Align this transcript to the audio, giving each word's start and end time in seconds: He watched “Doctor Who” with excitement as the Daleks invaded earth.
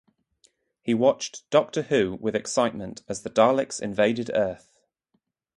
He 0.81 0.95
watched 0.95 1.47
“Doctor 1.51 1.83
Who” 1.83 2.17
with 2.19 2.35
excitement 2.35 3.03
as 3.07 3.21
the 3.21 3.29
Daleks 3.29 3.79
invaded 3.79 4.31
earth. 4.33 4.73